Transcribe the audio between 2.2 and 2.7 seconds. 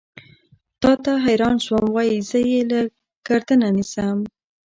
زۀ يې